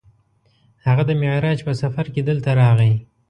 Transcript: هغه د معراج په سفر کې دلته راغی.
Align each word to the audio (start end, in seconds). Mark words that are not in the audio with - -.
هغه 0.85 1.03
د 1.09 1.11
معراج 1.21 1.59
په 1.67 1.73
سفر 1.81 2.05
کې 2.13 2.21
دلته 2.29 2.49
راغی. 2.61 2.93